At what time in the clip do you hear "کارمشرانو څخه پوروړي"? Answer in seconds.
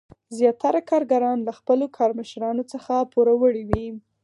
1.97-3.63